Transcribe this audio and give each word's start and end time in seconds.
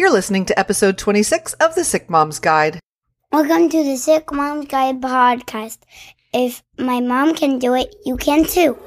You're 0.00 0.12
listening 0.12 0.44
to 0.44 0.56
episode 0.56 0.96
26 0.96 1.54
of 1.54 1.74
the 1.74 1.82
Sick 1.82 2.08
Mom's 2.08 2.38
Guide. 2.38 2.78
Welcome 3.32 3.68
to 3.68 3.82
the 3.82 3.96
Sick 3.96 4.30
Mom's 4.30 4.66
Guide 4.66 5.00
podcast. 5.00 5.78
If 6.32 6.62
my 6.78 7.00
mom 7.00 7.34
can 7.34 7.58
do 7.58 7.74
it, 7.74 7.96
you 8.06 8.16
can 8.16 8.44
too. 8.44 8.78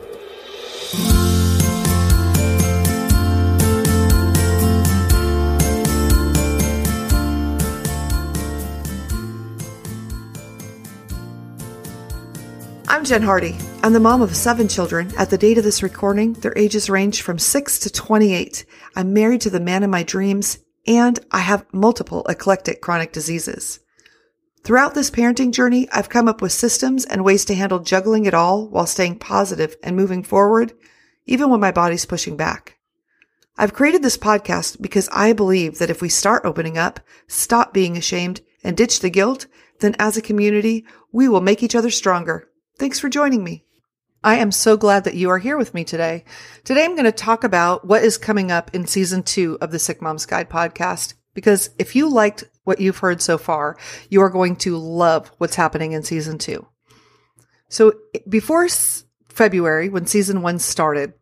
I'm 12.88 13.04
Jen 13.04 13.24
Hardy. 13.24 13.58
I'm 13.84 13.92
the 13.92 14.00
mom 14.00 14.22
of 14.22 14.34
seven 14.34 14.70
children. 14.70 15.12
At 15.18 15.30
the 15.30 15.38
date 15.38 15.58
of 15.58 15.66
this 15.66 15.84
recording, 15.84 16.32
their 16.36 16.54
ages 16.56 16.90
range 16.90 17.22
from 17.22 17.38
6 17.38 17.80
to 17.80 17.90
28. 17.90 18.64
I'm 18.96 19.12
married 19.12 19.42
to 19.42 19.50
the 19.50 19.60
man 19.60 19.84
of 19.84 19.90
my 19.90 20.04
dreams, 20.04 20.58
and 20.88 21.20
I 21.32 21.40
have 21.40 21.66
multiple 21.74 22.26
eclectic 22.28 22.82
chronic 22.82 23.12
diseases. 23.12 23.80
Throughout 24.64 24.94
this 24.94 25.10
parenting 25.10 25.52
journey, 25.52 25.90
I've 25.92 26.10
come 26.10 26.28
up 26.28 26.42
with 26.42 26.52
systems 26.52 27.06
and 27.06 27.24
ways 27.24 27.46
to 27.46 27.56
handle 27.56 27.80
juggling 27.80 28.26
it 28.26 28.34
all 28.34 28.68
while 28.68 28.86
staying 28.86 29.20
positive 29.20 29.76
and 29.82 29.96
moving 29.96 30.24
forward, 30.24 30.74
even 31.26 31.50
when 31.50 31.60
my 31.60 31.72
body's 31.72 32.06
pushing 32.06 32.38
back. 32.38 32.78
I've 33.58 33.74
created 33.74 34.04
this 34.04 34.18
podcast 34.18 34.82
because 34.82 35.10
I 35.12 35.34
believe 35.34 35.80
that 35.80 35.90
if 35.90 36.02
we 36.02 36.10
start 36.10 36.46
opening 36.46 36.78
up, 36.78 37.00
stop 37.28 37.74
being 37.74 37.98
ashamed, 37.98 38.42
and 38.64 38.78
ditch 38.78 39.00
the 39.00 39.10
guilt, 39.10 39.48
then 39.80 39.96
as 39.98 40.16
a 40.16 40.22
community, 40.22 40.86
we 41.12 41.28
will 41.28 41.42
make 41.42 41.64
each 41.64 41.76
other 41.76 41.90
stronger. 41.90 42.50
Thanks 42.78 43.00
for 43.00 43.10
joining 43.10 43.44
me. 43.44 43.66
I 44.24 44.36
am 44.36 44.52
so 44.52 44.78
glad 44.78 45.06
that 45.06 45.16
you 45.16 45.32
are 45.32 45.40
here 45.40 45.58
with 45.58 45.74
me 45.74 45.84
today. 45.84 46.26
Today 46.64 46.86
I'm 46.86 46.94
going 46.94 47.06
to 47.06 47.12
talk 47.12 47.44
about 47.44 47.86
what 47.88 48.04
is 48.04 48.20
coming 48.20 48.52
up 48.52 48.70
in 48.74 48.86
season 48.86 49.24
two 49.24 49.58
of 49.62 49.72
the 49.72 49.80
Sick 49.80 50.00
Mom's 50.00 50.28
Guide 50.28 50.48
podcast. 50.48 51.16
Because 51.34 51.72
if 51.80 51.96
you 51.96 52.08
liked 52.08 52.44
what 52.64 52.80
you've 52.80 53.00
heard 53.00 53.22
so 53.22 53.40
far, 53.40 53.78
you 54.10 54.22
are 54.22 54.30
going 54.30 54.58
to 54.58 54.78
love 54.78 55.32
what's 55.40 55.56
happening 55.56 55.94
in 55.94 56.04
season 56.04 56.38
two. 56.38 56.68
So 57.68 57.94
before 58.30 58.68
February, 59.28 59.90
when 59.90 60.06
season 60.06 60.44
one 60.44 60.60
started, 60.60 61.14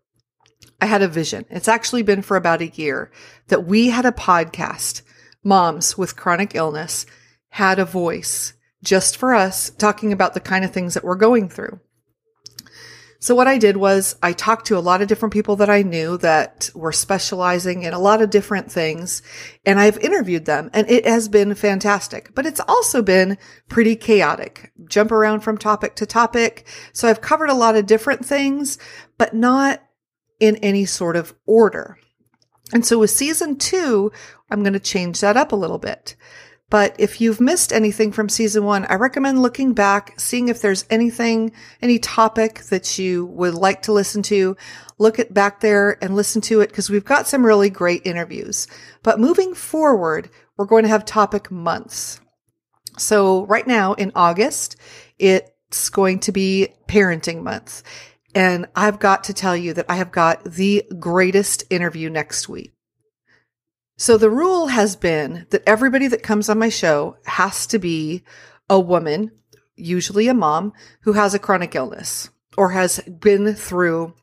I 0.81 0.85
had 0.87 1.01
a 1.01 1.07
vision. 1.07 1.45
It's 1.49 1.69
actually 1.69 2.01
been 2.01 2.21
for 2.21 2.35
about 2.35 2.61
a 2.61 2.67
year 2.67 3.11
that 3.47 3.65
we 3.65 3.89
had 3.89 4.05
a 4.05 4.11
podcast, 4.11 5.03
Moms 5.41 5.97
with 5.97 6.17
Chronic 6.17 6.53
Illness 6.53 7.05
had 7.47 7.79
a 7.79 7.85
voice 7.85 8.53
just 8.83 9.15
for 9.15 9.33
us 9.33 9.69
talking 9.69 10.11
about 10.11 10.33
the 10.33 10.41
kind 10.41 10.65
of 10.65 10.71
things 10.71 10.95
that 10.95 11.03
we're 11.05 11.15
going 11.15 11.47
through. 11.47 11.79
So 13.21 13.35
what 13.35 13.47
I 13.47 13.57
did 13.57 13.75
was 13.75 14.15
I 14.23 14.31
talked 14.31 14.67
to 14.67 14.77
a 14.77 14.79
lot 14.79 15.01
of 15.01 15.09
different 15.09 15.33
people 15.33 15.57
that 15.57 15.69
I 15.69 15.81
knew 15.81 16.17
that 16.19 16.69
were 16.73 16.93
specializing 16.93 17.83
in 17.83 17.93
a 17.93 17.99
lot 17.99 18.21
of 18.21 18.29
different 18.29 18.71
things 18.71 19.21
and 19.65 19.77
I've 19.77 19.97
interviewed 19.97 20.45
them 20.45 20.69
and 20.73 20.89
it 20.89 21.05
has 21.05 21.27
been 21.27 21.53
fantastic, 21.53 22.33
but 22.33 22.45
it's 22.45 22.61
also 22.61 23.01
been 23.01 23.37
pretty 23.67 23.97
chaotic. 23.97 24.71
Jump 24.87 25.11
around 25.11 25.41
from 25.41 25.57
topic 25.57 25.95
to 25.97 26.05
topic. 26.05 26.65
So 26.93 27.09
I've 27.09 27.19
covered 27.19 27.49
a 27.49 27.55
lot 27.55 27.75
of 27.75 27.85
different 27.85 28.25
things, 28.25 28.77
but 29.17 29.33
not 29.33 29.83
in 30.39 30.55
any 30.57 30.85
sort 30.85 31.17
of 31.17 31.35
order. 31.45 31.97
And 32.73 32.85
so 32.85 32.99
with 32.99 33.09
season 33.09 33.57
two, 33.57 34.13
I'm 34.49 34.63
going 34.63 34.73
to 34.73 34.79
change 34.79 35.19
that 35.19 35.35
up 35.35 35.51
a 35.51 35.57
little 35.57 35.77
bit. 35.77 36.15
But 36.69 36.95
if 36.99 37.19
you've 37.19 37.41
missed 37.41 37.73
anything 37.73 38.11
from 38.11 38.29
season 38.29 38.63
one, 38.63 38.85
I 38.85 38.95
recommend 38.95 39.41
looking 39.41 39.73
back, 39.73 40.19
seeing 40.19 40.49
if 40.49 40.61
there's 40.61 40.85
anything, 40.89 41.51
any 41.81 41.97
topic 41.97 42.61
that 42.65 42.99
you 42.99 43.25
would 43.25 43.55
like 43.55 43.83
to 43.83 43.91
listen 43.91 44.21
to. 44.23 44.55
Look 44.99 45.17
at 45.17 45.33
back 45.33 45.61
there 45.61 45.97
and 46.03 46.15
listen 46.15 46.41
to 46.43 46.61
it 46.61 46.69
because 46.69 46.89
we've 46.89 47.05
got 47.05 47.27
some 47.27 47.45
really 47.45 47.71
great 47.71 48.05
interviews. 48.05 48.67
But 49.01 49.19
moving 49.19 49.55
forward, 49.55 50.29
we're 50.57 50.65
going 50.65 50.83
to 50.83 50.89
have 50.89 51.05
topic 51.05 51.49
months. 51.49 52.19
So 52.97 53.45
right 53.45 53.65
now 53.65 53.93
in 53.93 54.11
August, 54.13 54.75
it's 55.17 55.89
going 55.89 56.19
to 56.19 56.31
be 56.31 56.69
parenting 56.87 57.41
month. 57.41 57.81
And 58.35 58.67
I've 58.75 58.99
got 58.99 59.23
to 59.25 59.33
tell 59.33 59.57
you 59.57 59.73
that 59.73 59.87
I 59.89 59.95
have 59.95 60.11
got 60.11 60.43
the 60.43 60.83
greatest 60.99 61.63
interview 61.71 62.11
next 62.11 62.47
week. 62.47 62.73
So 63.99 64.17
the 64.17 64.29
rule 64.29 64.67
has 64.67 64.95
been 64.95 65.45
that 65.49 65.67
everybody 65.67 66.07
that 66.07 66.23
comes 66.23 66.47
on 66.47 66.57
my 66.57 66.69
show 66.69 67.17
has 67.25 67.67
to 67.67 67.77
be 67.77 68.23
a 68.69 68.79
woman, 68.79 69.31
usually 69.75 70.29
a 70.29 70.33
mom, 70.33 70.71
who 71.01 71.11
has 71.13 71.33
a 71.33 71.39
chronic 71.39 71.75
illness 71.75 72.29
or 72.55 72.69
has 72.69 73.01
been 73.01 73.53
through 73.55 74.13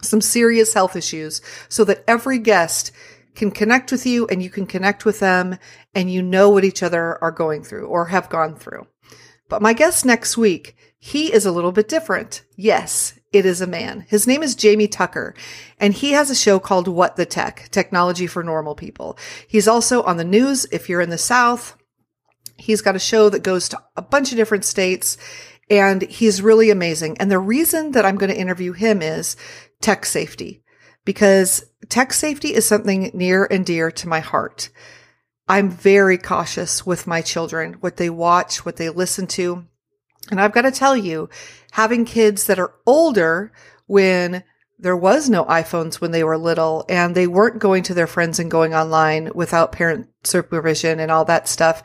some 0.00 0.20
serious 0.20 0.74
health 0.74 0.94
issues 0.94 1.40
so 1.68 1.82
that 1.82 2.04
every 2.06 2.38
guest 2.38 2.92
can 3.34 3.50
connect 3.50 3.90
with 3.90 4.06
you 4.06 4.28
and 4.28 4.44
you 4.44 4.48
can 4.48 4.64
connect 4.64 5.04
with 5.04 5.18
them 5.18 5.58
and 5.92 6.08
you 6.08 6.22
know 6.22 6.48
what 6.48 6.64
each 6.64 6.84
other 6.84 7.20
are 7.20 7.32
going 7.32 7.64
through 7.64 7.88
or 7.88 8.06
have 8.06 8.28
gone 8.28 8.54
through. 8.54 8.86
But 9.48 9.60
my 9.60 9.72
guest 9.72 10.04
next 10.04 10.36
week, 10.36 10.76
he 11.00 11.32
is 11.32 11.44
a 11.44 11.52
little 11.52 11.72
bit 11.72 11.88
different. 11.88 12.44
Yes, 12.54 13.15
it 13.32 13.44
is 13.44 13.60
a 13.60 13.66
man. 13.66 14.06
His 14.08 14.26
name 14.26 14.42
is 14.42 14.54
Jamie 14.54 14.88
Tucker, 14.88 15.34
and 15.78 15.92
he 15.92 16.12
has 16.12 16.30
a 16.30 16.34
show 16.34 16.58
called 16.58 16.88
What 16.88 17.16
the 17.16 17.26
Tech 17.26 17.68
Technology 17.70 18.26
for 18.26 18.42
Normal 18.42 18.74
People. 18.74 19.18
He's 19.46 19.68
also 19.68 20.02
on 20.02 20.16
the 20.16 20.24
news 20.24 20.64
if 20.72 20.88
you're 20.88 21.00
in 21.00 21.10
the 21.10 21.18
South. 21.18 21.76
He's 22.56 22.82
got 22.82 22.96
a 22.96 23.00
show 23.00 23.28
that 23.28 23.42
goes 23.42 23.68
to 23.68 23.82
a 23.96 24.02
bunch 24.02 24.30
of 24.30 24.36
different 24.36 24.64
states, 24.64 25.18
and 25.68 26.02
he's 26.02 26.40
really 26.40 26.70
amazing. 26.70 27.18
And 27.18 27.30
the 27.30 27.38
reason 27.38 27.92
that 27.92 28.06
I'm 28.06 28.16
going 28.16 28.30
to 28.30 28.40
interview 28.40 28.72
him 28.72 29.02
is 29.02 29.36
tech 29.80 30.06
safety, 30.06 30.62
because 31.04 31.66
tech 31.88 32.12
safety 32.12 32.54
is 32.54 32.64
something 32.64 33.10
near 33.12 33.46
and 33.50 33.66
dear 33.66 33.90
to 33.90 34.08
my 34.08 34.20
heart. 34.20 34.70
I'm 35.48 35.70
very 35.70 36.18
cautious 36.18 36.86
with 36.86 37.06
my 37.06 37.22
children, 37.22 37.74
what 37.74 37.98
they 37.98 38.10
watch, 38.10 38.64
what 38.64 38.76
they 38.76 38.88
listen 38.88 39.26
to. 39.28 39.66
And 40.30 40.40
I've 40.40 40.52
got 40.52 40.62
to 40.62 40.70
tell 40.70 40.96
you, 40.96 41.28
having 41.72 42.04
kids 42.04 42.46
that 42.46 42.58
are 42.58 42.74
older 42.86 43.52
when 43.86 44.42
there 44.78 44.96
was 44.96 45.30
no 45.30 45.44
iPhones 45.44 46.00
when 46.00 46.10
they 46.10 46.24
were 46.24 46.36
little 46.36 46.84
and 46.88 47.14
they 47.14 47.26
weren't 47.26 47.58
going 47.58 47.82
to 47.84 47.94
their 47.94 48.06
friends 48.06 48.38
and 48.38 48.50
going 48.50 48.74
online 48.74 49.30
without 49.34 49.72
parent 49.72 50.08
supervision 50.24 51.00
and 51.00 51.10
all 51.10 51.24
that 51.24 51.48
stuff. 51.48 51.82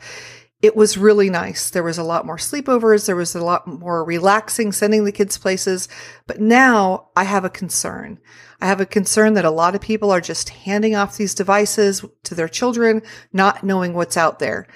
It 0.60 0.76
was 0.76 0.98
really 0.98 1.28
nice. 1.28 1.70
There 1.70 1.82
was 1.82 1.98
a 1.98 2.04
lot 2.04 2.26
more 2.26 2.36
sleepovers. 2.36 3.06
There 3.06 3.16
was 3.16 3.34
a 3.34 3.44
lot 3.44 3.66
more 3.66 4.04
relaxing, 4.04 4.70
sending 4.70 5.04
the 5.04 5.10
kids 5.10 5.36
places. 5.36 5.88
But 6.26 6.40
now 6.40 7.08
I 7.16 7.24
have 7.24 7.44
a 7.44 7.50
concern. 7.50 8.20
I 8.60 8.66
have 8.66 8.80
a 8.80 8.86
concern 8.86 9.34
that 9.34 9.44
a 9.44 9.50
lot 9.50 9.74
of 9.74 9.80
people 9.80 10.12
are 10.12 10.20
just 10.20 10.50
handing 10.50 10.94
off 10.94 11.16
these 11.16 11.34
devices 11.34 12.04
to 12.24 12.34
their 12.34 12.48
children, 12.48 13.02
not 13.32 13.64
knowing 13.64 13.92
what's 13.92 14.16
out 14.16 14.38
there. 14.38 14.68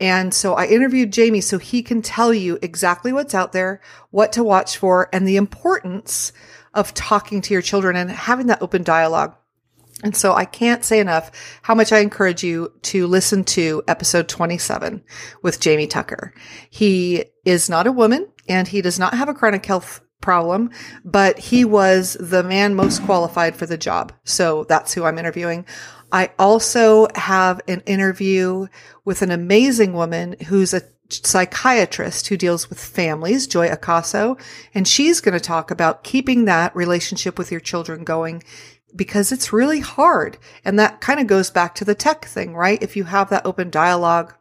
And 0.00 0.32
so 0.32 0.54
I 0.54 0.66
interviewed 0.66 1.12
Jamie 1.12 1.40
so 1.40 1.58
he 1.58 1.82
can 1.82 2.02
tell 2.02 2.32
you 2.32 2.58
exactly 2.62 3.12
what's 3.12 3.34
out 3.34 3.52
there, 3.52 3.80
what 4.10 4.32
to 4.32 4.44
watch 4.44 4.76
for, 4.76 5.08
and 5.12 5.26
the 5.26 5.36
importance 5.36 6.32
of 6.74 6.94
talking 6.94 7.40
to 7.42 7.52
your 7.52 7.62
children 7.62 7.96
and 7.96 8.10
having 8.10 8.46
that 8.46 8.62
open 8.62 8.84
dialogue. 8.84 9.34
And 10.04 10.16
so 10.16 10.32
I 10.32 10.44
can't 10.44 10.84
say 10.84 11.00
enough 11.00 11.32
how 11.62 11.74
much 11.74 11.92
I 11.92 11.98
encourage 11.98 12.44
you 12.44 12.72
to 12.82 13.08
listen 13.08 13.42
to 13.44 13.82
episode 13.88 14.28
27 14.28 15.02
with 15.42 15.58
Jamie 15.58 15.88
Tucker. 15.88 16.32
He 16.70 17.24
is 17.44 17.68
not 17.68 17.88
a 17.88 17.92
woman 17.92 18.28
and 18.48 18.68
he 18.68 18.80
does 18.80 19.00
not 19.00 19.14
have 19.14 19.28
a 19.28 19.34
chronic 19.34 19.66
health 19.66 20.00
problem, 20.20 20.70
but 21.04 21.38
he 21.38 21.64
was 21.64 22.16
the 22.20 22.42
man 22.44 22.74
most 22.74 23.02
qualified 23.04 23.56
for 23.56 23.66
the 23.66 23.76
job. 23.76 24.12
So 24.24 24.64
that's 24.64 24.94
who 24.94 25.04
I'm 25.04 25.18
interviewing. 25.18 25.66
I 26.10 26.30
also 26.38 27.08
have 27.14 27.60
an 27.68 27.80
interview 27.86 28.66
with 29.04 29.22
an 29.22 29.30
amazing 29.30 29.92
woman 29.92 30.36
who's 30.46 30.72
a 30.72 30.82
psychiatrist 31.10 32.28
who 32.28 32.36
deals 32.36 32.68
with 32.68 32.80
families, 32.80 33.46
Joy 33.46 33.68
Acaso, 33.68 34.40
and 34.74 34.86
she's 34.86 35.20
going 35.20 35.34
to 35.34 35.40
talk 35.40 35.70
about 35.70 36.04
keeping 36.04 36.44
that 36.44 36.74
relationship 36.76 37.38
with 37.38 37.50
your 37.50 37.60
children 37.60 38.04
going 38.04 38.42
because 38.94 39.32
it's 39.32 39.52
really 39.52 39.80
hard. 39.80 40.38
And 40.64 40.78
that 40.78 41.00
kind 41.00 41.20
of 41.20 41.26
goes 41.26 41.50
back 41.50 41.74
to 41.76 41.84
the 41.84 41.94
tech 41.94 42.24
thing, 42.24 42.54
right? 42.54 42.82
If 42.82 42.96
you 42.96 43.04
have 43.04 43.30
that 43.30 43.46
open 43.46 43.70
dialogue, 43.70 44.34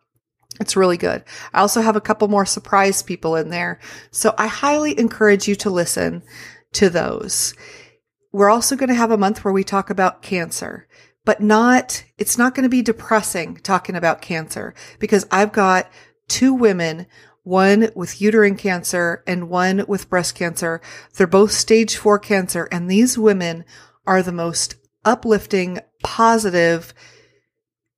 it's 0.59 0.75
really 0.75 0.97
good. 0.97 1.23
I 1.53 1.59
also 1.59 1.81
have 1.81 1.95
a 1.95 2.01
couple 2.01 2.27
more 2.27 2.45
surprise 2.45 3.03
people 3.03 3.35
in 3.35 3.49
there. 3.49 3.79
So 4.11 4.33
I 4.37 4.47
highly 4.47 4.97
encourage 4.97 5.47
you 5.47 5.55
to 5.55 5.69
listen 5.69 6.23
to 6.73 6.89
those. 6.89 7.53
We're 8.31 8.49
also 8.49 8.75
going 8.75 8.89
to 8.89 8.95
have 8.95 9.11
a 9.11 9.17
month 9.17 9.43
where 9.43 9.53
we 9.53 9.63
talk 9.63 9.89
about 9.89 10.21
cancer 10.21 10.87
but 11.27 11.41
not, 11.41 12.05
it's 12.17 12.37
not 12.37 12.55
going 12.55 12.63
to 12.63 12.69
be 12.69 12.81
depressing 12.81 13.57
talking 13.57 13.95
about 13.95 14.21
cancer 14.21 14.73
because 14.97 15.27
I've 15.29 15.51
got 15.51 15.91
two 16.29 16.53
women, 16.53 17.05
one 17.43 17.89
with 17.95 18.21
uterine 18.21 18.55
cancer 18.55 19.25
and 19.27 19.49
one 19.49 19.83
with 19.89 20.09
breast 20.09 20.35
cancer. 20.35 20.79
They're 21.15 21.27
both 21.27 21.51
stage 21.51 21.97
four 21.97 22.17
cancer. 22.17 22.69
And 22.71 22.89
these 22.89 23.17
women 23.17 23.65
are 24.05 24.23
the 24.23 24.31
most 24.31 24.75
uplifting, 25.03 25.79
positive, 26.01 26.93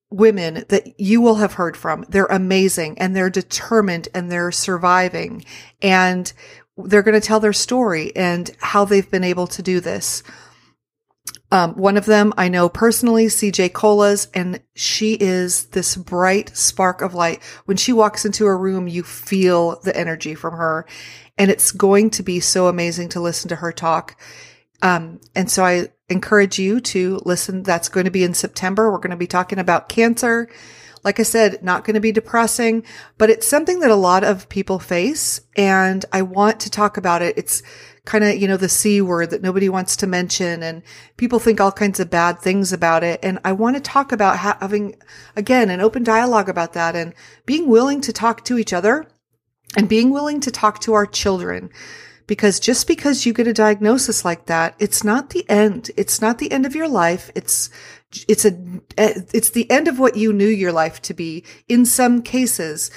women 0.09 0.65
that 0.69 0.99
you 0.99 1.21
will 1.21 1.35
have 1.35 1.53
heard 1.53 1.77
from. 1.77 2.05
They're 2.09 2.25
amazing 2.25 2.97
and 2.97 3.15
they're 3.15 3.29
determined 3.29 4.07
and 4.15 4.31
they're 4.31 4.51
surviving 4.51 5.45
and 5.83 6.33
they're 6.77 7.03
going 7.03 7.21
to 7.21 7.27
tell 7.27 7.39
their 7.39 7.53
story 7.53 8.11
and 8.15 8.49
how 8.57 8.85
they've 8.85 9.11
been 9.11 9.23
able 9.23 9.45
to 9.45 9.61
do 9.61 9.81
this. 9.81 10.23
Um, 11.51 11.73
one 11.75 11.97
of 11.97 12.05
them 12.05 12.33
I 12.37 12.47
know 12.47 12.69
personally, 12.69 13.25
CJ 13.25 13.73
Colas, 13.73 14.27
and 14.33 14.61
she 14.75 15.13
is 15.13 15.65
this 15.67 15.95
bright 15.95 16.55
spark 16.55 17.01
of 17.01 17.15
light. 17.15 17.41
When 17.65 17.77
she 17.77 17.91
walks 17.91 18.25
into 18.25 18.45
a 18.45 18.55
room, 18.55 18.87
you 18.87 19.03
feel 19.03 19.79
the 19.81 19.95
energy 19.97 20.35
from 20.35 20.55
her. 20.55 20.85
And 21.37 21.49
it's 21.49 21.71
going 21.71 22.11
to 22.11 22.23
be 22.23 22.39
so 22.39 22.67
amazing 22.67 23.09
to 23.09 23.21
listen 23.21 23.49
to 23.49 23.55
her 23.55 23.71
talk. 23.71 24.19
Um, 24.81 25.19
and 25.35 25.49
so 25.49 25.63
I 25.63 25.87
encourage 26.09 26.59
you 26.59 26.79
to 26.81 27.19
listen. 27.25 27.63
That's 27.63 27.89
going 27.89 28.05
to 28.05 28.11
be 28.11 28.23
in 28.23 28.33
September. 28.33 28.91
We're 28.91 28.97
going 28.97 29.11
to 29.11 29.17
be 29.17 29.27
talking 29.27 29.59
about 29.59 29.89
cancer. 29.89 30.49
Like 31.03 31.19
I 31.19 31.23
said, 31.23 31.63
not 31.63 31.85
going 31.85 31.93
to 31.93 32.01
be 32.01 32.11
depressing, 32.11 32.83
but 33.17 33.29
it's 33.29 33.47
something 33.47 33.79
that 33.79 33.91
a 33.91 33.95
lot 33.95 34.23
of 34.23 34.49
people 34.49 34.79
face. 34.79 35.41
And 35.55 36.03
I 36.11 36.23
want 36.23 36.59
to 36.61 36.69
talk 36.69 36.97
about 36.97 37.21
it. 37.21 37.37
It's 37.37 37.63
kind 38.09 38.23
of, 38.23 38.37
you 38.37 38.47
know, 38.47 38.57
the 38.57 38.67
C 38.67 39.01
word 39.01 39.29
that 39.29 39.43
nobody 39.43 39.69
wants 39.69 39.95
to 39.97 40.07
mention 40.07 40.63
and 40.63 40.81
people 41.17 41.37
think 41.37 41.61
all 41.61 41.71
kinds 41.71 41.99
of 41.99 42.09
bad 42.09 42.39
things 42.39 42.73
about 42.73 43.03
it. 43.03 43.19
And 43.21 43.37
I 43.45 43.51
want 43.51 43.75
to 43.75 43.81
talk 43.81 44.11
about 44.11 44.39
having, 44.39 44.95
again, 45.35 45.69
an 45.69 45.79
open 45.79 46.03
dialogue 46.03 46.49
about 46.49 46.73
that 46.73 46.95
and 46.95 47.13
being 47.45 47.67
willing 47.67 48.01
to 48.01 48.11
talk 48.11 48.43
to 48.45 48.57
each 48.57 48.73
other 48.73 49.05
and 49.77 49.87
being 49.87 50.09
willing 50.09 50.39
to 50.39 50.49
talk 50.49 50.79
to 50.81 50.93
our 50.93 51.05
children. 51.05 51.69
Because 52.25 52.59
just 52.59 52.87
because 52.87 53.27
you 53.27 53.33
get 53.33 53.45
a 53.45 53.53
diagnosis 53.53 54.25
like 54.25 54.47
that, 54.47 54.73
it's 54.79 55.03
not 55.03 55.29
the 55.29 55.47
end. 55.47 55.91
It's 55.95 56.19
not 56.19 56.39
the 56.39 56.51
end 56.51 56.65
of 56.65 56.75
your 56.75 56.87
life. 56.87 57.29
It's, 57.35 57.69
it's 58.27 58.43
a, 58.43 58.57
eh, 58.97 59.21
it's 59.35 59.51
the 59.51 59.69
end 59.69 59.87
of 59.87 59.99
what 59.99 60.17
you 60.17 60.33
knew 60.33 60.47
your 60.47 60.71
life 60.71 60.99
to 61.03 61.13
be 61.13 61.43
in 61.67 61.85
some 61.85 62.23
cases, 62.23 62.89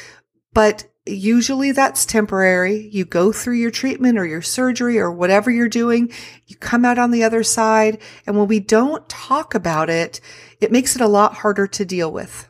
but 0.55 0.87
usually 1.07 1.73
that's 1.73 2.07
temporary. 2.07 2.89
You 2.93 3.05
go 3.05 3.33
through 3.33 3.57
your 3.57 3.71
treatment 3.71 4.19
or 4.19 4.25
your 4.25 4.43
surgery 4.43 4.99
or 4.99 5.11
whatever 5.11 5.51
you're 5.51 5.69
doing. 5.69 6.13
You 6.47 6.57
come 6.57 6.85
out 6.85 6.99
on 6.99 7.11
the 7.11 7.25
other 7.25 7.43
side. 7.43 8.01
And 8.27 8.37
when 8.37 8.49
we 8.49 8.61
don't 8.61 9.09
talk 9.09 9.55
about 9.55 9.91
it, 9.91 10.21
it 10.61 10.73
makes 10.73 10.95
it 10.95 11.03
a 11.03 11.09
lot 11.09 11.35
harder 11.35 11.67
to 11.67 11.85
deal 11.85 12.11
with. 12.13 12.49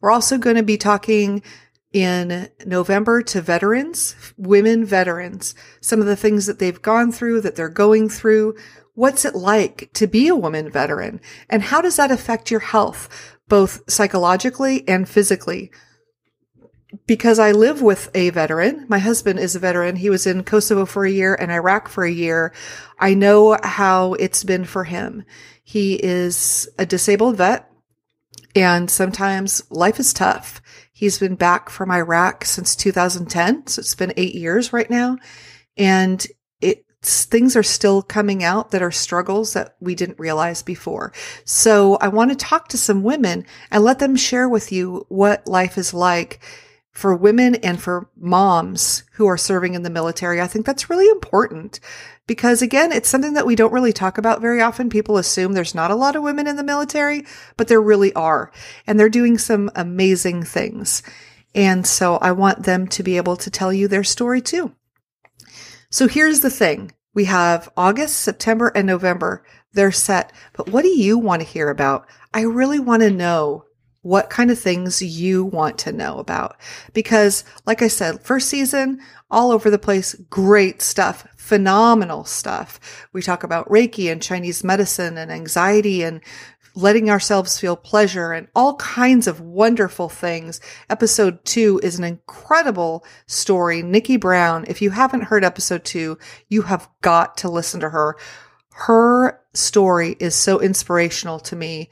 We're 0.00 0.10
also 0.10 0.38
going 0.38 0.56
to 0.56 0.62
be 0.62 0.76
talking 0.76 1.42
in 1.92 2.48
November 2.66 3.22
to 3.22 3.40
veterans, 3.40 4.14
women 4.36 4.84
veterans, 4.84 5.54
some 5.80 6.00
of 6.00 6.06
the 6.06 6.16
things 6.16 6.46
that 6.46 6.58
they've 6.58 6.82
gone 6.82 7.10
through, 7.10 7.40
that 7.40 7.56
they're 7.56 7.68
going 7.68 8.08
through. 8.08 8.54
What's 8.94 9.24
it 9.24 9.34
like 9.34 9.90
to 9.94 10.06
be 10.06 10.28
a 10.28 10.36
woman 10.36 10.70
veteran? 10.70 11.20
And 11.48 11.62
how 11.62 11.80
does 11.80 11.96
that 11.96 12.10
affect 12.10 12.50
your 12.50 12.60
health, 12.60 13.38
both 13.48 13.90
psychologically 13.90 14.86
and 14.88 15.08
physically? 15.08 15.70
Because 17.06 17.38
I 17.38 17.52
live 17.52 17.82
with 17.82 18.10
a 18.14 18.30
veteran. 18.30 18.84
My 18.88 18.98
husband 18.98 19.38
is 19.38 19.54
a 19.54 19.60
veteran. 19.60 19.96
He 19.96 20.10
was 20.10 20.26
in 20.26 20.44
Kosovo 20.44 20.84
for 20.84 21.04
a 21.04 21.10
year 21.10 21.34
and 21.34 21.52
Iraq 21.52 21.88
for 21.88 22.04
a 22.04 22.10
year. 22.10 22.52
I 22.98 23.14
know 23.14 23.56
how 23.62 24.14
it's 24.14 24.42
been 24.42 24.64
for 24.64 24.84
him. 24.84 25.24
He 25.62 25.94
is 25.94 26.68
a 26.78 26.86
disabled 26.86 27.36
vet 27.36 27.70
and 28.54 28.90
sometimes 28.90 29.62
life 29.70 30.00
is 30.00 30.12
tough. 30.12 30.60
He's 30.92 31.18
been 31.18 31.36
back 31.36 31.68
from 31.68 31.90
Iraq 31.90 32.44
since 32.44 32.74
2010. 32.74 33.66
So 33.66 33.80
it's 33.80 33.94
been 33.94 34.14
eight 34.16 34.34
years 34.34 34.72
right 34.72 34.88
now. 34.88 35.18
And 35.76 36.26
it's, 36.60 37.26
things 37.26 37.54
are 37.54 37.62
still 37.62 38.02
coming 38.02 38.42
out 38.42 38.70
that 38.70 38.82
are 38.82 38.90
struggles 38.90 39.52
that 39.52 39.76
we 39.78 39.94
didn't 39.94 40.18
realize 40.18 40.62
before. 40.62 41.12
So 41.44 41.96
I 41.96 42.08
want 42.08 42.30
to 42.30 42.36
talk 42.36 42.68
to 42.68 42.78
some 42.78 43.02
women 43.02 43.44
and 43.70 43.84
let 43.84 43.98
them 43.98 44.16
share 44.16 44.48
with 44.48 44.72
you 44.72 45.04
what 45.08 45.46
life 45.46 45.76
is 45.76 45.92
like 45.92 46.40
for 46.96 47.14
women 47.14 47.56
and 47.56 47.78
for 47.80 48.08
moms 48.16 49.02
who 49.12 49.26
are 49.26 49.36
serving 49.36 49.74
in 49.74 49.82
the 49.82 49.90
military. 49.90 50.40
I 50.40 50.46
think 50.46 50.64
that's 50.64 50.88
really 50.88 51.06
important 51.08 51.78
because 52.26 52.62
again, 52.62 52.90
it's 52.90 53.08
something 53.08 53.34
that 53.34 53.44
we 53.44 53.54
don't 53.54 53.72
really 53.72 53.92
talk 53.92 54.16
about 54.16 54.40
very 54.40 54.62
often. 54.62 54.88
People 54.88 55.18
assume 55.18 55.52
there's 55.52 55.74
not 55.74 55.90
a 55.90 55.94
lot 55.94 56.16
of 56.16 56.22
women 56.22 56.46
in 56.46 56.56
the 56.56 56.64
military, 56.64 57.26
but 57.58 57.68
there 57.68 57.82
really 57.82 58.14
are. 58.14 58.50
And 58.86 58.98
they're 58.98 59.10
doing 59.10 59.36
some 59.36 59.70
amazing 59.74 60.44
things. 60.44 61.02
And 61.54 61.86
so 61.86 62.16
I 62.16 62.32
want 62.32 62.62
them 62.62 62.86
to 62.88 63.02
be 63.02 63.18
able 63.18 63.36
to 63.36 63.50
tell 63.50 63.74
you 63.74 63.88
their 63.88 64.04
story 64.04 64.40
too. 64.40 64.74
So 65.90 66.08
here's 66.08 66.40
the 66.40 66.50
thing. 66.50 66.92
We 67.12 67.26
have 67.26 67.68
August, 67.76 68.20
September, 68.20 68.72
and 68.74 68.86
November. 68.86 69.44
They're 69.74 69.92
set. 69.92 70.32
But 70.54 70.70
what 70.70 70.80
do 70.80 70.88
you 70.88 71.18
want 71.18 71.42
to 71.42 71.48
hear 71.48 71.68
about? 71.68 72.08
I 72.32 72.42
really 72.42 72.78
want 72.78 73.02
to 73.02 73.10
know 73.10 73.65
what 74.06 74.30
kind 74.30 74.52
of 74.52 74.58
things 74.58 75.02
you 75.02 75.44
want 75.44 75.78
to 75.78 75.90
know 75.90 76.18
about. 76.18 76.56
Because, 76.92 77.42
like 77.66 77.82
I 77.82 77.88
said, 77.88 78.22
first 78.22 78.48
season, 78.48 79.00
all 79.32 79.50
over 79.50 79.68
the 79.68 79.80
place, 79.80 80.14
great 80.30 80.80
stuff, 80.80 81.26
phenomenal 81.36 82.24
stuff. 82.24 83.08
We 83.12 83.20
talk 83.20 83.42
about 83.42 83.68
Reiki 83.68 84.10
and 84.10 84.22
Chinese 84.22 84.62
medicine 84.62 85.18
and 85.18 85.32
anxiety 85.32 86.04
and 86.04 86.20
letting 86.76 87.10
ourselves 87.10 87.58
feel 87.58 87.74
pleasure 87.74 88.32
and 88.32 88.46
all 88.54 88.76
kinds 88.76 89.26
of 89.26 89.40
wonderful 89.40 90.08
things. 90.08 90.60
Episode 90.88 91.44
two 91.44 91.80
is 91.82 91.98
an 91.98 92.04
incredible 92.04 93.04
story. 93.26 93.82
Nikki 93.82 94.16
Brown, 94.16 94.66
if 94.68 94.80
you 94.80 94.90
haven't 94.90 95.22
heard 95.22 95.42
episode 95.42 95.84
two, 95.84 96.16
you 96.48 96.62
have 96.62 96.88
got 97.00 97.38
to 97.38 97.48
listen 97.48 97.80
to 97.80 97.90
her. 97.90 98.16
Her 98.70 99.40
story 99.52 100.16
is 100.20 100.36
so 100.36 100.60
inspirational 100.60 101.40
to 101.40 101.56
me 101.56 101.90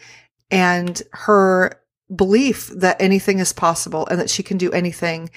and 0.49 1.03
her 1.11 1.81
belief 2.15 2.69
that 2.69 3.01
anything 3.01 3.39
is 3.39 3.53
possible 3.53 4.06
and 4.06 4.21
that 4.21 4.31
she 4.31 4.43
can 4.43 4.59
do 4.59 4.73
anything. 4.73 5.31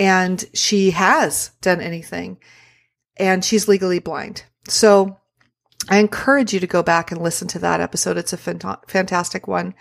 And 0.00 0.44
she 0.54 0.92
has 0.92 1.50
done 1.60 1.80
anything 1.80 2.38
and 3.16 3.44
she's 3.44 3.68
legally 3.68 3.98
blind. 3.98 4.44
So 4.68 5.18
I 5.88 5.98
encourage 5.98 6.52
you 6.52 6.60
to 6.60 6.66
go 6.66 6.82
back 6.82 7.10
and 7.10 7.20
listen 7.20 7.48
to 7.48 7.58
that 7.60 7.80
episode. 7.80 8.16
It's 8.16 8.32
a 8.32 8.36
fantastic 8.36 9.48
one. 9.48 9.74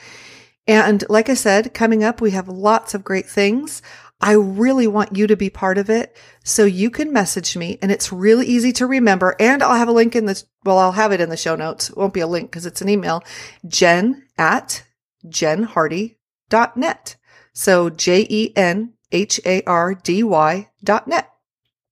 And 0.68 1.04
like 1.10 1.30
I 1.30 1.34
said, 1.34 1.74
coming 1.74 2.04
up, 2.04 2.20
we 2.20 2.32
have 2.32 2.50
lots 2.50 2.94
of 2.94 3.04
great 3.04 3.28
things. 3.28 3.82
I 4.20 4.34
really 4.34 4.88
want 4.88 5.16
you 5.16 5.28
to 5.28 5.38
be 5.38 5.50
part 5.50 5.78
of 5.78 5.90
it. 5.90 6.18
So 6.44 6.66
you 6.66 6.90
can 6.90 7.14
message 7.14 7.56
me 7.56 7.78
and 7.82 7.92
it's 7.92 8.12
really 8.12 8.48
easy 8.48 8.72
to 8.74 8.88
remember. 8.88 9.36
And 9.40 9.62
I'll 9.62 9.78
have 9.78 9.88
a 9.88 9.94
link 9.94 10.16
in 10.16 10.26
the, 10.26 10.44
well, 10.66 10.80
I'll 10.80 10.92
have 10.92 11.12
it 11.12 11.22
in 11.22 11.30
the 11.30 11.38
show 11.38 11.56
notes. 11.56 11.90
It 11.90 11.98
won't 11.98 12.14
be 12.14 12.22
a 12.22 12.28
link 12.28 12.50
because 12.50 12.66
it's 12.66 12.82
an 12.82 12.90
email. 12.90 13.24
Jen 13.68 14.24
at 14.38 14.84
jenhardy 15.26 16.17
net. 16.52 17.16
So 17.54 17.90
J 17.90 18.26
E 18.30 18.54
N 18.56 18.94
H 19.12 19.40
A 19.46 19.64
R 19.64 19.96
D 19.96 20.24
Y 20.24 20.70
dot 20.84 21.08
net. 21.08 21.30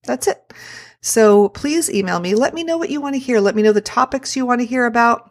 That's 0.04 0.26
it. 0.26 0.52
So 1.00 1.48
please 1.48 1.90
email 1.90 2.20
me. 2.20 2.34
Let 2.34 2.54
me 2.54 2.64
know 2.64 2.78
what 2.78 2.90
you 2.90 3.00
want 3.00 3.14
to 3.14 3.20
hear. 3.20 3.40
Let 3.40 3.54
me 3.54 3.62
know 3.62 3.72
the 3.72 3.80
topics 3.80 4.36
you 4.36 4.46
want 4.46 4.60
to 4.60 4.66
hear 4.66 4.86
about 4.86 5.30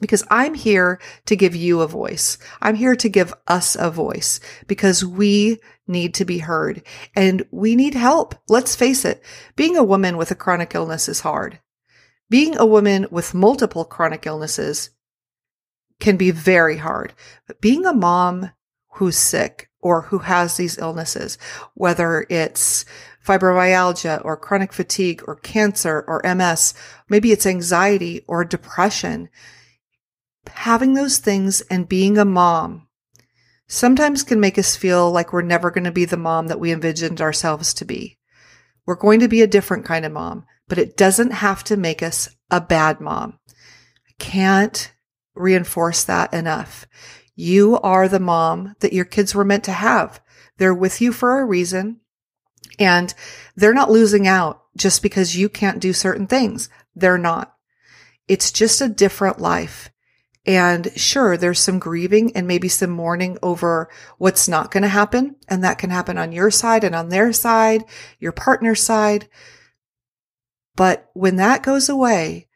because 0.00 0.24
I'm 0.30 0.54
here 0.54 1.00
to 1.26 1.36
give 1.36 1.56
you 1.56 1.80
a 1.80 1.88
voice. 1.88 2.38
I'm 2.62 2.76
here 2.76 2.96
to 2.96 3.08
give 3.08 3.34
us 3.46 3.76
a 3.76 3.90
voice 3.90 4.40
because 4.66 5.04
we 5.04 5.58
need 5.86 6.14
to 6.14 6.24
be 6.24 6.38
heard 6.38 6.82
and 7.16 7.44
we 7.50 7.74
need 7.74 7.94
help. 7.94 8.34
Let's 8.48 8.76
face 8.76 9.04
it. 9.04 9.22
Being 9.56 9.76
a 9.76 9.84
woman 9.84 10.16
with 10.16 10.30
a 10.30 10.36
chronic 10.36 10.74
illness 10.74 11.08
is 11.08 11.20
hard. 11.20 11.60
Being 12.30 12.56
a 12.58 12.66
woman 12.66 13.06
with 13.10 13.34
multiple 13.34 13.84
chronic 13.84 14.26
illnesses 14.26 14.90
can 15.98 16.16
be 16.16 16.30
very 16.30 16.76
hard. 16.76 17.14
But 17.46 17.60
being 17.60 17.86
a 17.86 17.92
mom 17.94 18.50
who's 18.98 19.16
sick 19.16 19.70
or 19.80 20.02
who 20.02 20.18
has 20.18 20.56
these 20.56 20.76
illnesses, 20.78 21.38
whether 21.74 22.26
it's 22.28 22.84
fibromyalgia 23.24 24.24
or 24.24 24.36
chronic 24.36 24.72
fatigue 24.72 25.22
or 25.28 25.36
cancer 25.36 26.04
or 26.08 26.20
MS, 26.24 26.74
maybe 27.08 27.30
it's 27.30 27.46
anxiety 27.46 28.24
or 28.26 28.44
depression. 28.44 29.28
Having 30.50 30.94
those 30.94 31.18
things 31.18 31.60
and 31.70 31.88
being 31.88 32.18
a 32.18 32.24
mom 32.24 32.88
sometimes 33.68 34.24
can 34.24 34.40
make 34.40 34.58
us 34.58 34.74
feel 34.74 35.12
like 35.12 35.32
we're 35.32 35.42
never 35.42 35.70
going 35.70 35.84
to 35.84 35.92
be 35.92 36.04
the 36.04 36.16
mom 36.16 36.48
that 36.48 36.58
we 36.58 36.72
envisioned 36.72 37.20
ourselves 37.20 37.72
to 37.74 37.84
be. 37.84 38.18
We're 38.84 38.96
going 38.96 39.20
to 39.20 39.28
be 39.28 39.42
a 39.42 39.46
different 39.46 39.84
kind 39.84 40.04
of 40.04 40.12
mom, 40.12 40.44
but 40.66 40.78
it 40.78 40.96
doesn't 40.96 41.30
have 41.30 41.62
to 41.64 41.76
make 41.76 42.02
us 42.02 42.30
a 42.50 42.60
bad 42.60 43.00
mom. 43.00 43.38
I 43.48 44.12
can't 44.18 44.92
reinforce 45.36 46.02
that 46.04 46.34
enough. 46.34 46.86
You 47.40 47.78
are 47.84 48.08
the 48.08 48.18
mom 48.18 48.74
that 48.80 48.92
your 48.92 49.04
kids 49.04 49.32
were 49.32 49.44
meant 49.44 49.62
to 49.64 49.72
have. 49.72 50.20
They're 50.56 50.74
with 50.74 51.00
you 51.00 51.12
for 51.12 51.38
a 51.38 51.44
reason 51.44 52.00
and 52.80 53.14
they're 53.54 53.72
not 53.72 53.92
losing 53.92 54.26
out 54.26 54.64
just 54.76 55.04
because 55.04 55.36
you 55.36 55.48
can't 55.48 55.78
do 55.78 55.92
certain 55.92 56.26
things. 56.26 56.68
They're 56.96 57.16
not. 57.16 57.54
It's 58.26 58.50
just 58.50 58.80
a 58.80 58.88
different 58.88 59.38
life. 59.38 59.88
And 60.46 60.90
sure, 60.96 61.36
there's 61.36 61.60
some 61.60 61.78
grieving 61.78 62.34
and 62.34 62.48
maybe 62.48 62.68
some 62.68 62.90
mourning 62.90 63.38
over 63.40 63.88
what's 64.16 64.48
not 64.48 64.72
going 64.72 64.82
to 64.82 64.88
happen. 64.88 65.36
And 65.46 65.62
that 65.62 65.78
can 65.78 65.90
happen 65.90 66.18
on 66.18 66.32
your 66.32 66.50
side 66.50 66.82
and 66.82 66.94
on 66.96 67.08
their 67.08 67.32
side, 67.32 67.84
your 68.18 68.32
partner's 68.32 68.82
side. 68.82 69.28
But 70.74 71.08
when 71.14 71.36
that 71.36 71.62
goes 71.62 71.88
away, 71.88 72.47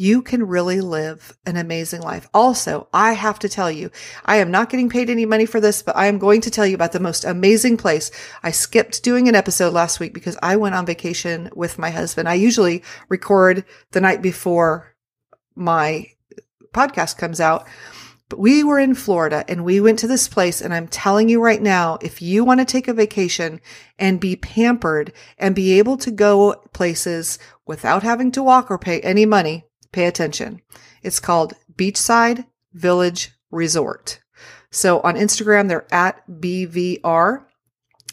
you 0.00 0.22
can 0.22 0.46
really 0.46 0.80
live 0.80 1.36
an 1.44 1.58
amazing 1.58 2.00
life. 2.00 2.26
Also, 2.32 2.88
I 2.90 3.12
have 3.12 3.38
to 3.40 3.50
tell 3.50 3.70
you, 3.70 3.90
I 4.24 4.36
am 4.36 4.50
not 4.50 4.70
getting 4.70 4.88
paid 4.88 5.10
any 5.10 5.26
money 5.26 5.44
for 5.44 5.60
this, 5.60 5.82
but 5.82 5.94
I 5.94 6.06
am 6.06 6.16
going 6.16 6.40
to 6.40 6.50
tell 6.50 6.64
you 6.64 6.74
about 6.74 6.92
the 6.92 7.00
most 7.00 7.22
amazing 7.22 7.76
place. 7.76 8.10
I 8.42 8.50
skipped 8.50 9.02
doing 9.02 9.28
an 9.28 9.34
episode 9.34 9.74
last 9.74 10.00
week 10.00 10.14
because 10.14 10.38
I 10.42 10.56
went 10.56 10.74
on 10.74 10.86
vacation 10.86 11.50
with 11.54 11.78
my 11.78 11.90
husband. 11.90 12.30
I 12.30 12.34
usually 12.34 12.82
record 13.10 13.66
the 13.90 14.00
night 14.00 14.22
before 14.22 14.96
my 15.54 16.06
podcast 16.72 17.18
comes 17.18 17.38
out. 17.38 17.68
But 18.30 18.38
we 18.38 18.64
were 18.64 18.78
in 18.78 18.94
Florida 18.94 19.44
and 19.48 19.66
we 19.66 19.82
went 19.82 19.98
to 19.98 20.08
this 20.08 20.28
place. 20.28 20.62
And 20.62 20.72
I'm 20.72 20.88
telling 20.88 21.28
you 21.28 21.42
right 21.42 21.60
now, 21.60 21.98
if 22.00 22.22
you 22.22 22.42
want 22.42 22.60
to 22.60 22.64
take 22.64 22.88
a 22.88 22.94
vacation 22.94 23.60
and 23.98 24.18
be 24.18 24.34
pampered 24.34 25.12
and 25.36 25.54
be 25.54 25.78
able 25.78 25.98
to 25.98 26.10
go 26.10 26.54
places 26.72 27.38
without 27.66 28.02
having 28.02 28.32
to 28.32 28.42
walk 28.42 28.70
or 28.70 28.78
pay 28.78 29.00
any 29.00 29.26
money, 29.26 29.66
pay 29.92 30.06
attention. 30.06 30.62
It's 31.02 31.20
called 31.20 31.54
Beachside 31.74 32.46
Village 32.72 33.32
Resort. 33.50 34.20
So 34.70 35.00
on 35.00 35.16
Instagram, 35.16 35.68
they're 35.68 35.92
at 35.92 36.26
BVR. 36.28 37.44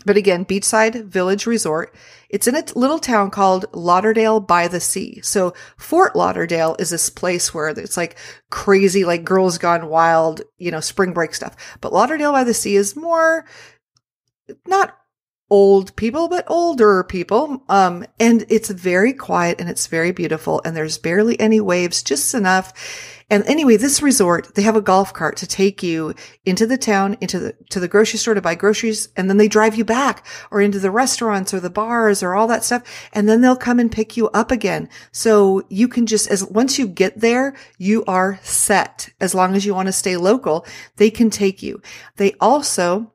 But 0.06 0.18
again, 0.18 0.46
Beachside 0.46 1.06
Village 1.06 1.46
Resort. 1.46 1.94
It's 2.30 2.48
in 2.48 2.56
a 2.56 2.64
little 2.76 3.00
town 3.00 3.30
called 3.30 3.66
Lauderdale 3.74 4.40
by 4.40 4.68
the 4.68 4.80
Sea. 4.80 5.20
So 5.22 5.54
Fort 5.78 6.16
Lauderdale 6.16 6.76
is 6.80 6.90
this 6.90 7.10
place 7.10 7.54
where 7.54 7.70
it's 7.70 7.98
like 7.98 8.18
crazy, 8.50 9.06
like 9.06 9.24
girls 9.24 9.58
gone 9.58 9.88
wild, 9.88 10.42
you 10.58 10.72
know, 10.72 10.80
spring 10.80 11.14
break 11.14 11.36
stuff. 11.36 11.56
But 11.82 11.94
Lauderdale 11.94 12.32
by 12.32 12.44
the 12.44 12.54
Sea 12.54 12.76
is 12.76 12.96
more 12.96 13.46
not 14.66 14.98
old 15.50 15.96
people, 15.96 16.28
but 16.28 16.46
older 16.48 17.04
people. 17.04 17.64
Um, 17.70 18.06
and 18.20 18.46
it's 18.50 18.70
very 18.70 19.14
quiet 19.14 19.60
and 19.60 19.70
it's 19.70 19.88
very 19.88 20.12
beautiful 20.12 20.62
and 20.66 20.76
there's 20.76 20.98
barely 20.98 21.40
any 21.40 21.62
waves, 21.62 22.04
just 22.04 22.34
enough. 22.34 22.74
And 23.30 23.46
anyway, 23.46 23.76
this 23.76 24.02
resort, 24.02 24.56
they 24.56 24.62
have 24.62 24.78
a 24.78 24.82
golf 24.82 25.14
cart 25.14 25.36
to 25.38 25.48
take 25.48 25.84
you 25.84 26.16
into 26.46 26.66
the 26.66 26.78
town, 26.78 27.18
into 27.20 27.40
the, 27.40 27.56
to 27.72 27.80
the 27.80 27.88
grocery 27.88 28.20
store 28.20 28.34
to 28.34 28.42
buy 28.42 28.56
groceries. 28.56 29.10
And 29.18 29.30
then 29.30 29.36
they 29.36 29.50
drive 29.50 29.76
you 29.76 29.84
back 29.84 30.26
or 30.50 30.62
into 30.62 30.80
the 30.80 30.92
restaurants 30.92 31.54
or 31.54 31.60
the 31.60 31.70
bars 31.70 32.24
or 32.24 32.36
all 32.36 32.48
that 32.48 32.64
stuff. 32.64 32.84
And 33.12 33.28
then 33.28 33.42
they'll 33.42 33.58
come 33.58 33.80
and 33.80 33.92
pick 33.92 34.16
you 34.16 34.30
up 34.30 34.50
again. 34.50 34.88
So 35.12 35.64
you 35.70 35.90
can 35.90 36.06
just, 36.06 36.30
as 36.30 36.46
once 36.46 36.80
you 36.80 36.88
get 36.88 37.20
there, 37.20 37.56
you 37.78 38.06
are 38.06 38.40
set. 38.44 39.10
As 39.20 39.36
long 39.36 39.56
as 39.56 39.66
you 39.66 39.76
want 39.76 39.88
to 39.88 39.94
stay 39.94 40.16
local, 40.16 40.66
they 40.96 41.10
can 41.10 41.30
take 41.30 41.62
you. 41.62 41.82
They 42.16 42.34
also, 42.40 43.12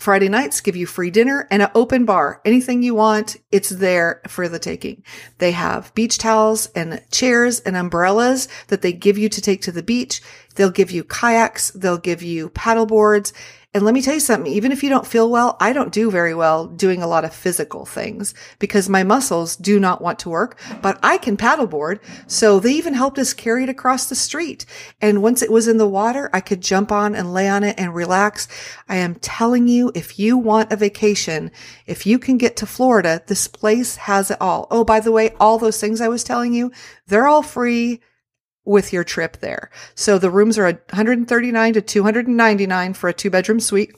Friday 0.00 0.30
nights 0.30 0.62
give 0.62 0.76
you 0.76 0.86
free 0.86 1.10
dinner 1.10 1.46
and 1.50 1.60
an 1.60 1.70
open 1.74 2.06
bar. 2.06 2.40
Anything 2.46 2.82
you 2.82 2.94
want, 2.94 3.36
it's 3.52 3.68
there 3.68 4.22
for 4.28 4.48
the 4.48 4.58
taking. 4.58 5.04
They 5.36 5.52
have 5.52 5.94
beach 5.94 6.16
towels 6.16 6.66
and 6.74 7.02
chairs 7.10 7.60
and 7.60 7.76
umbrellas 7.76 8.48
that 8.68 8.80
they 8.80 8.94
give 8.94 9.18
you 9.18 9.28
to 9.28 9.42
take 9.42 9.60
to 9.62 9.72
the 9.72 9.82
beach. 9.82 10.22
They'll 10.54 10.70
give 10.70 10.90
you 10.90 11.04
kayaks. 11.04 11.70
They'll 11.72 11.98
give 11.98 12.22
you 12.22 12.48
paddle 12.48 12.86
boards. 12.86 13.34
And 13.72 13.84
let 13.84 13.94
me 13.94 14.02
tell 14.02 14.14
you 14.14 14.20
something, 14.20 14.52
even 14.52 14.72
if 14.72 14.82
you 14.82 14.90
don't 14.90 15.06
feel 15.06 15.30
well, 15.30 15.56
I 15.60 15.72
don't 15.72 15.92
do 15.92 16.10
very 16.10 16.34
well 16.34 16.66
doing 16.66 17.02
a 17.02 17.06
lot 17.06 17.24
of 17.24 17.32
physical 17.32 17.86
things 17.86 18.34
because 18.58 18.88
my 18.88 19.04
muscles 19.04 19.54
do 19.54 19.78
not 19.78 20.02
want 20.02 20.18
to 20.20 20.28
work, 20.28 20.58
but 20.82 20.98
I 21.04 21.18
can 21.18 21.36
paddleboard. 21.36 22.00
So 22.26 22.58
they 22.58 22.72
even 22.72 22.94
helped 22.94 23.16
us 23.16 23.32
carry 23.32 23.62
it 23.62 23.68
across 23.68 24.08
the 24.08 24.16
street. 24.16 24.66
And 25.00 25.22
once 25.22 25.40
it 25.40 25.52
was 25.52 25.68
in 25.68 25.78
the 25.78 25.86
water, 25.86 26.28
I 26.32 26.40
could 26.40 26.60
jump 26.60 26.90
on 26.90 27.14
and 27.14 27.32
lay 27.32 27.48
on 27.48 27.62
it 27.62 27.78
and 27.78 27.94
relax. 27.94 28.48
I 28.88 28.96
am 28.96 29.14
telling 29.14 29.68
you, 29.68 29.92
if 29.94 30.18
you 30.18 30.36
want 30.36 30.72
a 30.72 30.76
vacation, 30.76 31.52
if 31.86 32.06
you 32.06 32.18
can 32.18 32.38
get 32.38 32.56
to 32.56 32.66
Florida, 32.66 33.22
this 33.28 33.46
place 33.46 33.94
has 33.94 34.32
it 34.32 34.38
all. 34.40 34.66
Oh, 34.72 34.82
by 34.82 34.98
the 34.98 35.12
way, 35.12 35.30
all 35.38 35.58
those 35.58 35.80
things 35.80 36.00
I 36.00 36.08
was 36.08 36.24
telling 36.24 36.52
you, 36.52 36.72
they're 37.06 37.28
all 37.28 37.44
free 37.44 38.00
with 38.64 38.92
your 38.92 39.04
trip 39.04 39.38
there. 39.38 39.70
So 39.94 40.18
the 40.18 40.30
rooms 40.30 40.58
are 40.58 40.64
139 40.64 41.72
to 41.74 41.80
299 41.80 42.94
for 42.94 43.08
a 43.08 43.12
two 43.12 43.30
bedroom 43.30 43.60
suite. 43.60 43.94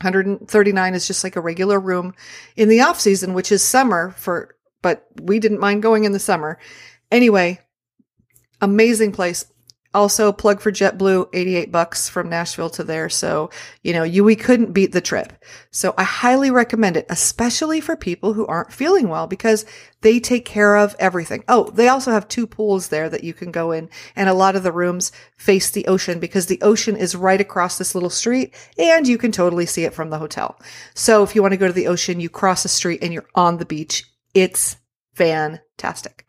139 0.00 0.94
is 0.94 1.06
just 1.06 1.22
like 1.22 1.36
a 1.36 1.40
regular 1.40 1.78
room 1.78 2.14
in 2.56 2.68
the 2.68 2.80
off 2.80 2.98
season, 2.98 3.34
which 3.34 3.52
is 3.52 3.62
summer 3.62 4.10
for, 4.16 4.56
but 4.80 5.06
we 5.20 5.38
didn't 5.38 5.60
mind 5.60 5.82
going 5.82 6.04
in 6.04 6.12
the 6.12 6.18
summer. 6.18 6.58
Anyway, 7.10 7.60
amazing 8.60 9.12
place. 9.12 9.44
Also, 9.94 10.32
plug 10.32 10.60
for 10.60 10.72
JetBlue, 10.72 11.28
88 11.34 11.70
bucks 11.70 12.08
from 12.08 12.30
Nashville 12.30 12.70
to 12.70 12.84
there. 12.84 13.10
So, 13.10 13.50
you 13.82 13.92
know, 13.92 14.04
you, 14.04 14.24
we 14.24 14.36
couldn't 14.36 14.72
beat 14.72 14.92
the 14.92 15.02
trip. 15.02 15.32
So 15.70 15.92
I 15.98 16.04
highly 16.04 16.50
recommend 16.50 16.96
it, 16.96 17.06
especially 17.10 17.80
for 17.80 17.94
people 17.94 18.32
who 18.32 18.46
aren't 18.46 18.72
feeling 18.72 19.08
well 19.08 19.26
because 19.26 19.66
they 20.00 20.18
take 20.18 20.46
care 20.46 20.76
of 20.76 20.96
everything. 20.98 21.44
Oh, 21.46 21.70
they 21.70 21.88
also 21.88 22.10
have 22.10 22.26
two 22.26 22.46
pools 22.46 22.88
there 22.88 23.10
that 23.10 23.24
you 23.24 23.34
can 23.34 23.52
go 23.52 23.70
in 23.70 23.90
and 24.16 24.28
a 24.28 24.34
lot 24.34 24.56
of 24.56 24.62
the 24.62 24.72
rooms 24.72 25.12
face 25.36 25.70
the 25.70 25.86
ocean 25.86 26.18
because 26.18 26.46
the 26.46 26.60
ocean 26.62 26.96
is 26.96 27.14
right 27.14 27.40
across 27.40 27.76
this 27.76 27.94
little 27.94 28.10
street 28.10 28.54
and 28.78 29.06
you 29.06 29.18
can 29.18 29.30
totally 29.30 29.66
see 29.66 29.84
it 29.84 29.94
from 29.94 30.10
the 30.10 30.18
hotel. 30.18 30.58
So 30.94 31.22
if 31.22 31.34
you 31.34 31.42
want 31.42 31.52
to 31.52 31.58
go 31.58 31.66
to 31.66 31.72
the 31.72 31.88
ocean, 31.88 32.18
you 32.18 32.30
cross 32.30 32.62
the 32.62 32.68
street 32.70 33.02
and 33.02 33.12
you're 33.12 33.28
on 33.34 33.58
the 33.58 33.66
beach. 33.66 34.04
It's 34.34 34.76
fantastic. 35.14 36.26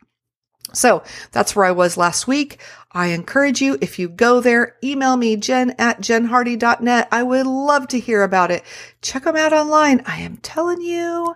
So 0.74 1.02
that's 1.32 1.56
where 1.56 1.64
I 1.64 1.72
was 1.72 1.96
last 1.96 2.26
week. 2.26 2.60
I 2.92 3.08
encourage 3.08 3.60
you, 3.60 3.76
if 3.80 3.98
you 3.98 4.08
go 4.08 4.40
there, 4.40 4.76
email 4.82 5.16
me, 5.16 5.36
jen 5.36 5.74
at 5.78 6.00
jenhardy.net. 6.00 7.08
I 7.10 7.22
would 7.22 7.46
love 7.46 7.88
to 7.88 7.98
hear 7.98 8.22
about 8.22 8.52
it. 8.52 8.62
Check 9.02 9.24
them 9.24 9.36
out 9.36 9.52
online. 9.52 10.02
I 10.06 10.20
am 10.20 10.36
telling 10.36 10.80
you, 10.80 11.34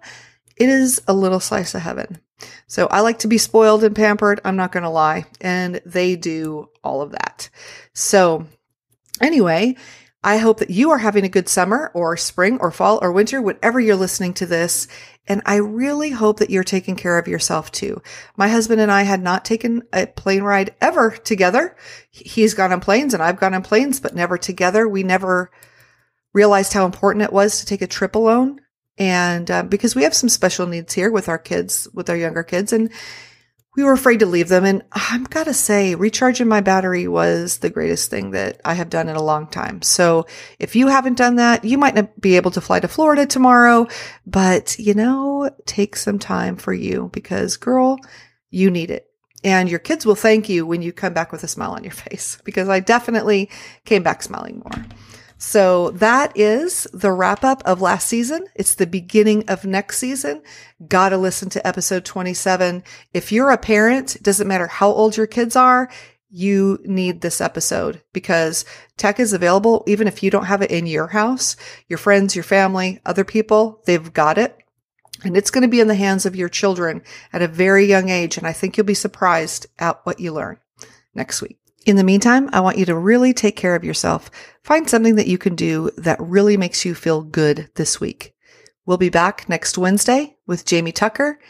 it 0.57 0.69
is 0.69 1.03
a 1.09 1.15
little 1.15 1.41
slice 1.41 1.75
of 1.75 1.81
heaven. 1.81 2.19
So 2.69 2.87
I 2.87 3.01
like 3.01 3.21
to 3.21 3.29
be 3.29 3.39
spoiled 3.39 3.83
and 3.83 3.97
pampered. 3.97 4.41
I'm 4.45 4.57
not 4.57 4.71
going 4.71 4.85
to 4.85 4.89
lie. 4.89 5.27
And 5.41 5.81
they 5.85 6.15
do 6.15 6.69
all 6.85 7.03
of 7.03 7.13
that. 7.13 7.51
So 7.93 8.47
anyway, 9.21 9.77
I 10.29 10.37
hope 10.37 10.59
that 10.59 10.69
you 10.69 10.91
are 10.91 10.99
having 10.99 11.25
a 11.25 11.31
good 11.31 11.49
summer 11.49 11.91
or 11.95 12.15
spring 12.19 12.59
or 12.61 12.71
fall 12.71 12.99
or 13.01 13.11
winter, 13.13 13.41
whenever 13.41 13.81
you're 13.81 13.97
listening 13.97 14.35
to 14.35 14.45
this. 14.45 14.87
And 15.27 15.41
I 15.47 15.57
really 15.57 16.11
hope 16.11 16.41
that 16.41 16.51
you're 16.51 16.65
taking 16.65 16.97
care 16.97 17.17
of 17.17 17.27
yourself 17.27 17.73
too. 17.73 18.03
My 18.37 18.49
husband 18.49 18.83
and 18.83 18.93
I 18.93 19.05
had 19.05 19.23
not 19.23 19.47
taken 19.47 19.85
a 19.91 20.07
plane 20.07 20.43
ride 20.43 20.75
ever 20.83 21.13
together. 21.13 21.75
He's 22.11 22.53
gone 22.53 22.75
on 22.75 22.81
planes 22.81 23.15
and 23.15 23.23
I've 23.23 23.41
gone 23.41 23.55
on 23.55 23.63
planes, 23.63 24.01
but 24.01 24.15
never 24.15 24.37
together. 24.37 24.87
We 24.87 25.03
never 25.03 25.51
realized 26.35 26.75
how 26.75 26.85
important 26.85 27.25
it 27.25 27.33
was 27.33 27.61
to 27.61 27.67
take 27.67 27.81
a 27.81 27.87
trip 27.87 28.15
alone. 28.15 28.61
And 28.99 29.51
uh, 29.51 29.63
because 29.63 29.95
we 29.97 30.03
have 30.03 30.13
some 30.13 30.29
special 30.29 30.67
needs 30.67 30.93
here 30.93 31.11
with 31.11 31.31
our 31.31 31.39
kids, 31.39 31.89
with 31.95 32.11
our 32.11 32.17
younger 32.17 32.43
kids, 32.43 32.75
and 32.75 32.91
we 33.79 33.85
were 33.85 33.93
afraid 33.93 34.19
to 34.19 34.27
leave 34.27 34.49
them. 34.49 34.65
And 34.65 34.83
I've 34.91 35.31
got 35.31 35.45
to 35.45 35.55
say, 35.55 35.95
recharging 35.95 36.49
my 36.49 36.61
battery 36.61 37.07
was 37.07 37.59
the 37.59 37.71
greatest 37.71 38.11
thing 38.11 38.33
that 38.33 38.61
I 38.65 38.75
have 38.75 38.91
done 38.91 39.09
in 39.09 39.15
a 39.15 39.23
long 39.23 39.47
time. 39.47 39.83
So 39.83 40.27
if 40.59 40.75
you 40.75 40.89
haven't 40.89 41.17
done 41.17 41.37
that, 41.37 41.65
you 41.65 41.79
might 41.79 41.95
not 41.95 42.21
be 42.21 42.35
able 42.35 42.51
to 42.51 42.61
fly 42.61 42.81
to 42.81 42.89
Florida 42.89 43.25
tomorrow, 43.25 43.87
but 44.27 44.77
you 44.81 44.95
know, 44.95 45.49
take 45.65 45.95
some 45.95 46.19
time 46.19 46.57
for 46.57 46.73
you 46.73 47.09
because 47.13 47.57
girl, 47.57 48.01
you 48.51 48.69
need 48.69 48.91
it. 48.91 49.09
And 49.45 49.71
your 49.71 49.79
kids 49.79 50.05
will 50.05 50.17
thank 50.17 50.49
you 50.49 50.67
when 50.67 50.83
you 50.83 50.93
come 50.93 51.15
back 51.15 51.31
with 51.31 51.45
a 51.45 51.49
smile 51.49 51.71
on 51.71 51.85
your 51.85 51.93
face 52.11 52.37
because 52.43 52.69
I 52.69 52.81
definitely 52.81 53.49
came 53.85 54.03
back 54.03 54.25
smiling 54.25 54.59
more. 54.59 54.85
So 55.39 55.93
that 55.93 56.37
is 56.37 56.89
the 56.93 57.13
wrap 57.13 57.45
up 57.45 57.63
of 57.65 57.81
last 57.81 58.09
season. 58.09 58.47
It's 58.57 58.75
the 58.75 58.89
beginning 58.89 59.49
of 59.49 59.65
next 59.65 59.99
season. 59.99 60.43
Gotta 60.87 61.17
listen 61.17 61.49
to 61.51 61.67
episode 61.67 62.05
27. 62.05 62.83
If 63.15 63.31
you're 63.31 63.51
a 63.51 63.57
parent, 63.57 64.21
doesn't 64.21 64.49
matter 64.49 64.67
how 64.67 64.91
old 64.91 65.17
your 65.17 65.29
kids 65.29 65.55
are, 65.55 65.89
you 66.31 66.79
need 66.85 67.21
this 67.21 67.41
episode 67.41 68.03
because 68.13 68.65
tech 68.97 69.19
is 69.19 69.33
available 69.33 69.85
even 69.87 70.09
if 70.09 70.23
you 70.23 70.31
don't 70.31 70.45
have 70.45 70.61
it 70.61 70.73
in 70.73 70.87
your 70.87 71.07
house. 71.07 71.57
Your 71.89 71.99
friends, 71.99 72.35
your 72.35 72.43
family, 72.43 73.01
other 73.07 73.25
people, 73.25 73.81
they've 73.87 74.13
got 74.13 74.39
it. 74.39 74.59
And 75.25 75.37
it's 75.37 75.51
going 75.51 75.63
to 75.63 75.69
be 75.69 75.81
in 75.81 75.89
the 75.89 75.95
hands 75.95 76.27
of 76.27 76.37
your 76.37 76.49
children 76.49 77.03
at 77.33 77.43
a 77.43 77.49
very 77.49 77.87
young 77.87 78.09
age. 78.09 78.37
And 78.37 78.47
I 78.47 78.53
think 78.53 78.77
you'll 78.77 78.87
be 78.87 78.95
surprised 78.95 79.67
at 79.79 80.05
what 80.05 80.21
you 80.21 80.33
learn 80.33 80.59
next 81.15 81.43
week. 81.43 81.59
In 81.89 81.97
the 81.97 82.05
meantime, 82.05 82.51
I 82.53 82.61
want 82.61 82.77
you 82.77 82.85
to 82.85 82.95
really 82.95 83.33
take 83.33 83.57
care 83.57 83.75
of 83.75 83.83
yourself. 83.83 84.31
Find 84.63 84.87
something 84.87 85.17
that 85.17 85.27
you 85.27 85.39
can 85.39 85.55
do 85.55 85.91
that 85.97 86.21
really 86.21 86.59
makes 86.59 86.85
you 86.85 86.95
feel 86.95 87.23
good 87.23 87.71
this 87.77 87.99
week. 87.99 88.35
We'll 88.85 88.99
be 88.99 89.09
back 89.09 89.49
next 89.49 89.79
Wednesday 89.79 90.37
with 90.47 90.67
Jamie 90.67 90.93
Tucker. 90.93 91.41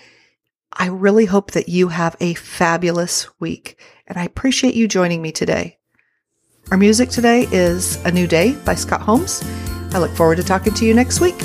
I 0.73 0.87
really 0.87 1.25
hope 1.25 1.50
that 1.50 1.68
you 1.68 1.88
have 1.88 2.14
a 2.21 2.35
fabulous 2.35 3.28
week, 3.40 3.80
and 4.07 4.16
I 4.16 4.23
appreciate 4.23 4.76
you 4.76 4.87
joining 4.87 5.23
me 5.23 5.33
today. 5.33 5.80
Our 6.71 6.76
music 6.76 7.09
today 7.09 7.49
is 7.50 7.97
A 8.04 8.12
New 8.12 8.28
Day 8.28 8.52
by 8.64 8.76
Scott 8.76 9.00
Holmes. 9.00 9.42
I 9.92 9.99
look 9.99 10.12
forward 10.12 10.37
to 10.37 10.45
talking 10.45 10.75
to 10.75 10.87
you 10.87 10.95
next 10.95 11.18
week. 11.18 11.42